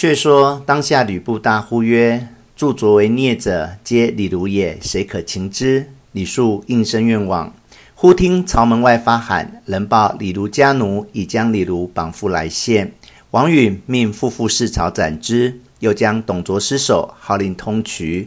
[0.00, 7.54] 却说当下吕布大呼曰：“助卓为孽者，皆李儒也，谁可擒之？”李肃应声愿往。
[7.94, 12.94] 忽听曹门外发喊，人报李儒家奴已将李儒绑缚来献。
[13.32, 18.26] 王允命副副使曹斩之，又将董卓尸首，号令通衢。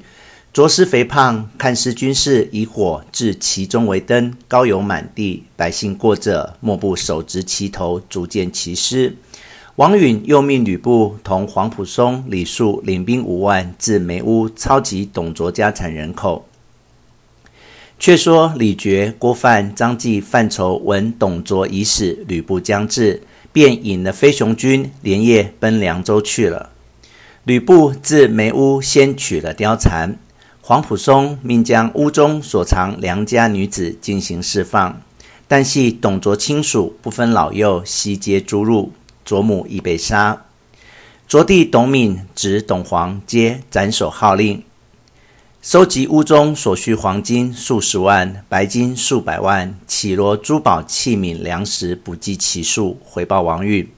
[0.54, 9.16] 卓尸肥胖，看师军士以火置其中为灯，膏油满地，百姓过者莫不手执旗头，足见其尸。
[9.78, 16.46] 王允又命吕布同黄甫嵩、李肃领兵五万至梅屋，抄袭董卓家产人口。
[17.98, 26.70] 却说李傕、郭范、张济、范畴闻董卓已死，吕布将至，便引了飞熊军，连夜奔凉州去了。
[27.44, 30.16] 吕布至梅屋，先取了貂蝉。
[30.62, 35.02] 黄甫嵩命将屋中所藏良家女子进行释放，
[35.48, 38.91] 但系董卓亲属不分老幼，悉皆诛入。
[39.34, 40.46] 卓母已被杀。
[41.28, 44.62] 卓弟董敏指董黄皆斩首号令，
[45.60, 53.90] 收集屋中所需黄金数十万，白金数百万，绮罗珠宝器皿粮食不计其数，回报王允。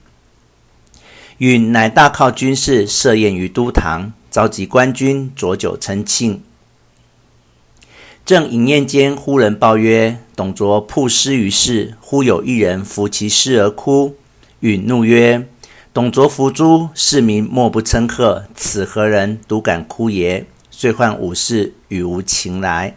[1.40, 6.42] 允乃大犒军士，设宴于都堂，召集官军酌酒称庆。
[8.26, 14.16] 正饮宴间，忽人报曰：“董卓曝尸于市，忽有一人扶其尸而哭。”
[14.66, 15.48] 允怒曰
[15.94, 22.96] ：“董卓伏诛，市民莫不称贺，此何人独敢哭耶？”遂唤武士与吾擒来。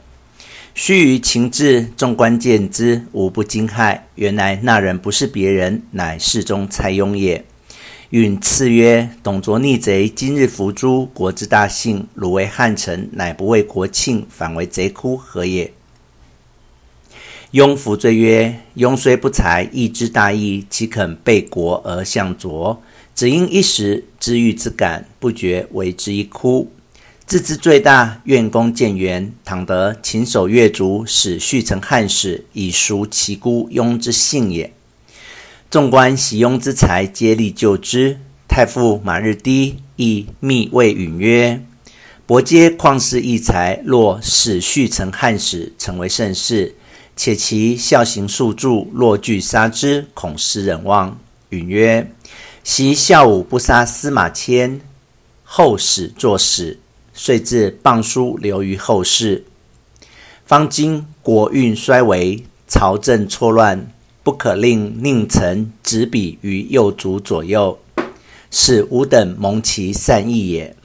[0.74, 4.00] 须臾情至，众官见之，无不惊骇。
[4.14, 7.44] 原来那人不是别人，乃侍中蔡邕也。
[8.08, 12.06] 允赐曰：“董卓逆贼，今日伏诛，国之大幸。
[12.14, 15.70] 汝为汉臣，乃不为国庆，反为贼哭，何也？”
[17.50, 22.82] 邕伏罪曰：“庸虽不才，亦知大义，岂肯背国而向卓？
[23.14, 26.70] 只因一时知遇之感，不觉为之一哭。
[27.24, 29.32] 自知罪大，愿功建元。
[29.46, 34.70] 倘得擒首越族，使续成汉室，以赎其孤庸之幸也。”
[35.70, 38.18] 纵观喜庸之才，皆力救之。
[38.46, 41.64] 太傅马日低亦密谓允曰
[42.26, 46.74] ：“伯皆旷世异才，若使续成汉室，成为盛世。
[47.18, 51.18] 且其孝行数着，若拒杀之，恐失人望。”
[51.50, 52.10] 允曰
[52.64, 54.80] ：“昔孝武不杀司马迁，
[55.42, 56.78] 后始作史，
[57.12, 59.44] 遂至谤书留于后世。
[60.46, 63.92] 方今国运衰微，朝政错乱。”
[64.24, 67.78] 不可令佞臣执笔于右足左右，
[68.50, 70.76] 使吾等蒙其善意也。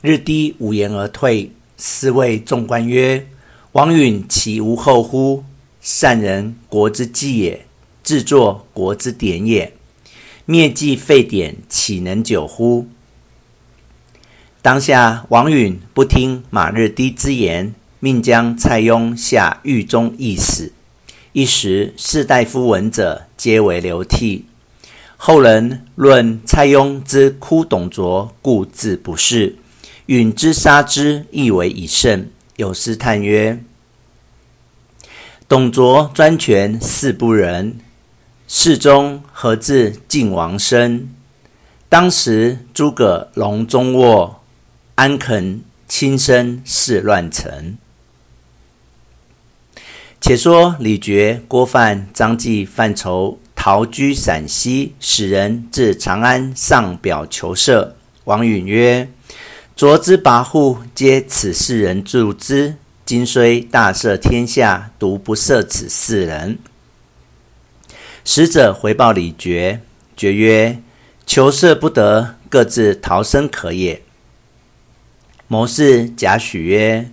[0.00, 3.26] 日低无言而退，思谓众官曰
[3.72, 5.44] ：“王允其无后乎？
[5.80, 7.66] 善人国之计也，
[8.02, 9.72] 制作国之典也。
[10.46, 12.86] 灭计废典，岂能久乎？”
[14.62, 17.74] 当下王允不听马日低之言。
[18.00, 20.74] 命将蔡邕下狱中缢死，
[21.32, 24.44] 一时士大夫闻者，皆为流涕。
[25.16, 29.54] 后人论蔡邕之哭董卓，故自不仕；
[30.06, 32.30] 允之杀之，亦为以甚。
[32.56, 33.62] 有诗叹曰
[35.48, 37.78] ：“董卓专权似不仁，
[38.46, 41.08] 世中何自尽王身？
[41.88, 44.42] 当时诸葛隆中卧，
[44.96, 47.78] 安肯轻生事乱臣？”
[50.20, 57.92] 且说李傕、郭范、张济、范畴逃居陕西，使人至长安上表求赦。
[58.24, 59.08] 王允曰
[59.76, 62.76] ：“卓之跋扈，皆此四人助之。
[63.04, 66.60] 今虽大赦天下，独不赦此四人。”
[68.24, 69.80] 使者回报李傕，
[70.16, 70.80] 傕曰
[71.26, 74.00] ：“求赦不得，各自逃生可也。”
[75.48, 77.10] 谋士贾诩曰：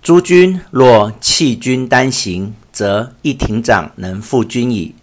[0.00, 4.94] 诸君若弃军单行，则一亭长能负君矣。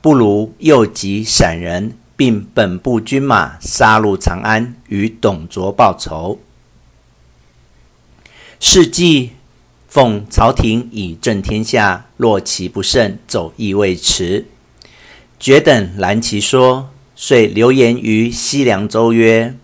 [0.00, 6.38] 不如诱集散人，并本部军马，杀入长安，与董卓报仇。
[8.60, 9.30] 事迹
[9.88, 14.46] 奉朝廷以正天下，若其不胜，走亦未迟。
[15.40, 19.56] 傕等拦其说，遂流言于西凉州曰：“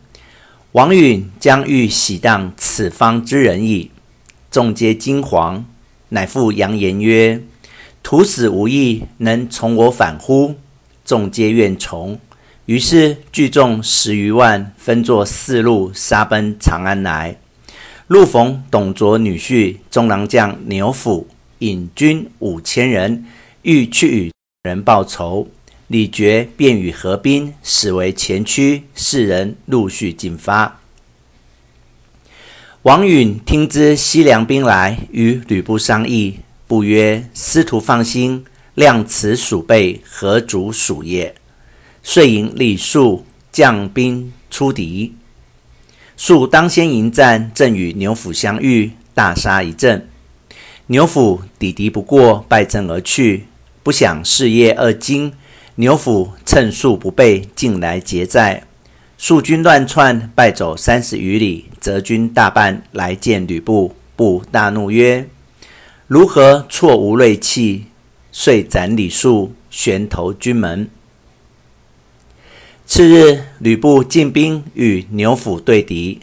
[0.73, 3.91] 王允将欲喜荡此方之人矣。”
[4.51, 5.63] 众皆惊惶，
[6.11, 7.43] 乃复扬言曰
[8.03, 10.57] ：“徒死无益，能从我反乎？”
[11.05, 12.21] 众皆愿从。
[12.71, 17.37] 于是聚众十余万，分作四路，杀奔长安来。
[18.07, 21.27] 路逢董卓女婿中郎将牛辅，
[21.59, 23.27] 引军五千人，
[23.63, 24.33] 欲去与
[24.63, 25.49] 人报仇。
[25.89, 30.79] 李傕便与合兵，使为前驱，四人陆续进发。
[32.83, 36.39] 王允听知西凉兵来，与吕布商议，
[36.69, 38.45] 不曰：“司徒放心，
[38.77, 41.35] 量此鼠辈，何足鼠也？”
[42.03, 45.15] 遂引李肃将兵出敌。
[46.17, 50.09] 肃当先迎战，正与牛辅相遇，大杀一阵。
[50.89, 53.47] 牛辅抵敌不过，败阵而去。
[53.83, 55.33] 不想事业二更。
[55.77, 58.65] 牛辅趁肃不备，进来劫寨。
[59.17, 63.95] 肃军乱窜，败走三十余里，折军大半来见吕布。
[64.17, 65.27] 布大怒曰
[66.07, 67.87] ：“如何错无锐气？”
[68.33, 70.91] 遂斩李肃，悬头军门。
[72.93, 76.19] 次日，吕布进兵与牛辅对敌，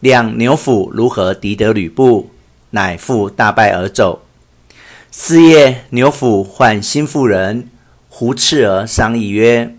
[0.00, 2.30] 两牛辅如何敌得吕布，
[2.70, 4.22] 乃复大败而走。
[5.12, 7.68] 是夜，牛辅唤心腹人。
[8.08, 9.76] 胡赤儿商议曰：“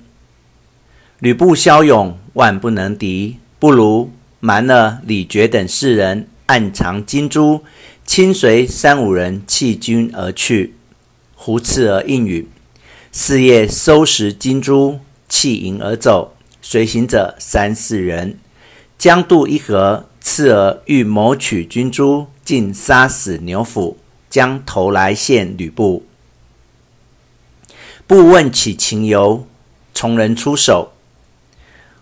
[1.18, 7.64] 吕布骁勇，万不能敌，不如瞒了李傕等四人，暗藏金珠，
[8.06, 10.76] 亲随三五人弃军而去。”
[11.34, 12.48] 胡赤儿应允。
[13.12, 15.00] 四夜收拾金珠，
[15.30, 16.36] 弃营而走。
[16.62, 18.38] 随行者三四人。
[18.98, 23.98] 将渡一河，赤儿欲谋取军珠，竟杀死牛辅，
[24.30, 26.04] 将头来献吕布。
[28.06, 29.48] 布问起情由，
[29.94, 30.92] 从人出手。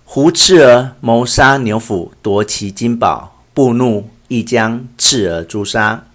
[0.06, 3.44] 胡赤儿谋杀牛辅，夺其金宝。
[3.54, 6.07] 布怒，亦将赤儿诛杀。